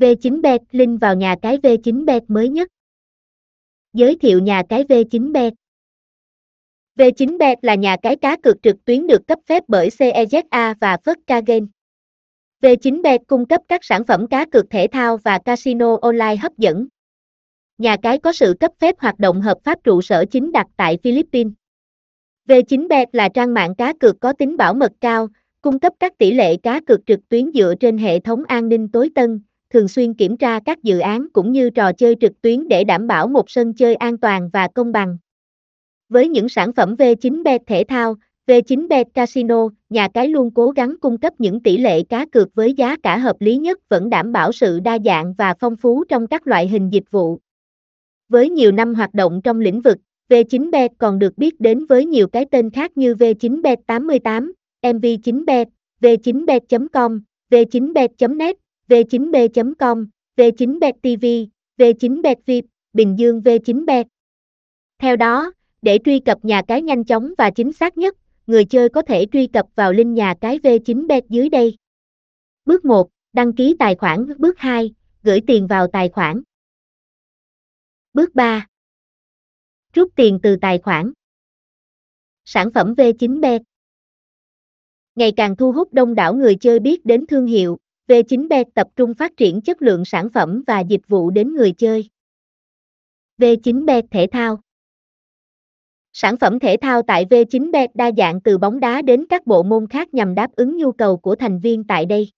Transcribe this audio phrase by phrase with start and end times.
[0.00, 2.68] V9bet link vào nhà cái V9bet mới nhất.
[3.92, 5.50] Giới thiệu nhà cái V9bet.
[6.98, 11.42] V9bet là nhà cái cá cược trực tuyến được cấp phép bởi CEZA và Fất
[11.46, 11.66] Game.
[12.62, 16.86] V9bet cung cấp các sản phẩm cá cược thể thao và casino online hấp dẫn.
[17.78, 20.98] Nhà cái có sự cấp phép hoạt động hợp pháp trụ sở chính đặt tại
[21.02, 21.52] Philippines.
[22.48, 25.28] V9bet là trang mạng cá cược có tính bảo mật cao,
[25.62, 28.88] cung cấp các tỷ lệ cá cược trực tuyến dựa trên hệ thống an ninh
[28.88, 29.40] tối tân,
[29.70, 33.06] thường xuyên kiểm tra các dự án cũng như trò chơi trực tuyến để đảm
[33.06, 35.18] bảo một sân chơi an toàn và công bằng.
[36.08, 41.18] Với những sản phẩm V9bet thể thao, V9bet Casino, nhà cái luôn cố gắng cung
[41.18, 44.52] cấp những tỷ lệ cá cược với giá cả hợp lý nhất vẫn đảm bảo
[44.52, 47.38] sự đa dạng và phong phú trong các loại hình dịch vụ.
[48.28, 52.28] Với nhiều năm hoạt động trong lĩnh vực, V9bet còn được biết đến với nhiều
[52.28, 54.52] cái tên khác như V9bet 88,
[54.82, 55.66] MV9bet,
[56.00, 58.56] V9bet.com, V9bet.net,
[58.90, 61.26] V9B.com, V9bet TV,
[61.78, 64.04] V9bet VIP, Bình Dương V9bet.
[64.98, 65.52] Theo đó,
[65.82, 69.26] để truy cập nhà cái nhanh chóng và chính xác nhất, người chơi có thể
[69.32, 71.76] truy cập vào link nhà cái V9bet dưới đây.
[72.64, 74.26] Bước 1, đăng ký tài khoản.
[74.38, 76.42] Bước 2, gửi tiền vào tài khoản.
[78.14, 78.66] Bước 3,
[79.92, 81.12] rút tiền từ tài khoản.
[82.44, 83.60] Sản phẩm V9bet
[85.14, 87.78] Ngày càng thu hút đông đảo người chơi biết đến thương hiệu,
[88.10, 92.08] V9bet tập trung phát triển chất lượng sản phẩm và dịch vụ đến người chơi.
[93.38, 94.60] V9bet thể thao
[96.12, 99.86] Sản phẩm thể thao tại V9bet đa dạng từ bóng đá đến các bộ môn
[99.86, 102.30] khác nhằm đáp ứng nhu cầu của thành viên tại đây.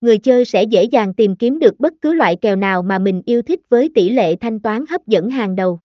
[0.00, 3.22] Người chơi sẽ dễ dàng tìm kiếm được bất cứ loại kèo nào mà mình
[3.26, 5.80] yêu thích với tỷ lệ thanh toán hấp dẫn hàng đầu.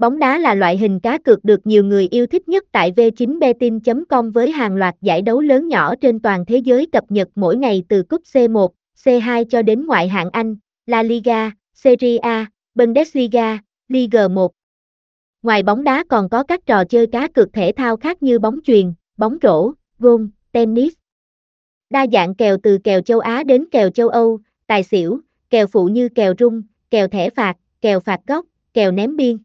[0.00, 4.30] Bóng đá là loại hình cá cược được nhiều người yêu thích nhất tại v9betin.com
[4.30, 7.82] với hàng loạt giải đấu lớn nhỏ trên toàn thế giới cập nhật mỗi ngày
[7.88, 8.68] từ cúp C1,
[9.04, 10.56] C2 cho đến ngoại hạng Anh,
[10.86, 14.52] La Liga, Serie A, Bundesliga, Liga 1.
[15.42, 18.58] Ngoài bóng đá còn có các trò chơi cá cược thể thao khác như bóng
[18.64, 20.92] chuyền, bóng rổ, gôn, tennis.
[21.90, 25.86] Đa dạng kèo từ kèo châu Á đến kèo châu Âu, tài xỉu, kèo phụ
[25.86, 29.36] như kèo rung, kèo thẻ phạt, kèo phạt góc, kèo ném biên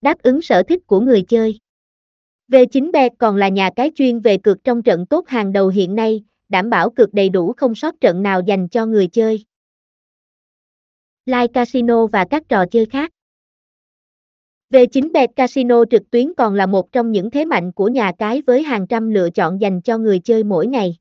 [0.00, 1.58] đáp ứng sở thích của người chơi.
[2.48, 6.24] V9bet còn là nhà cái chuyên về cược trong trận tốt hàng đầu hiện nay,
[6.48, 9.44] đảm bảo cược đầy đủ không sót trận nào dành cho người chơi.
[11.26, 13.12] Live Casino và các trò chơi khác
[14.70, 18.62] V9bet Casino trực tuyến còn là một trong những thế mạnh của nhà cái với
[18.62, 20.96] hàng trăm lựa chọn dành cho người chơi mỗi ngày.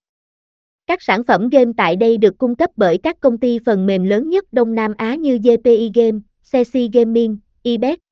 [0.88, 4.04] Các sản phẩm game tại đây được cung cấp bởi các công ty phần mềm
[4.04, 6.20] lớn nhất Đông Nam Á như JPI Game,
[6.52, 8.07] CC Gaming, eBet.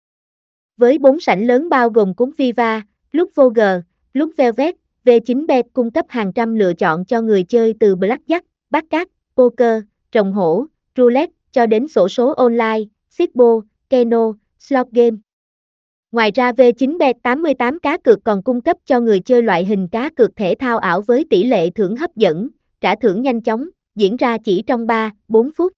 [0.77, 2.81] Với bốn sảnh lớn bao gồm cúng Viva,
[3.11, 3.81] lúc Vogue,
[4.13, 4.75] lúc Velvet,
[5.05, 9.83] V9bet cung cấp hàng trăm lựa chọn cho người chơi từ Blackjack, bát cát, poker,
[10.11, 10.65] trồng hổ,
[10.97, 15.17] roulette, cho đến sổ số online, Sipbo, Keno, slot game.
[16.11, 20.09] Ngoài ra V9bet 88 cá cược còn cung cấp cho người chơi loại hình cá
[20.09, 22.49] cược thể thao ảo với tỷ lệ thưởng hấp dẫn,
[22.81, 25.73] trả thưởng nhanh chóng, diễn ra chỉ trong 3, 4 phút.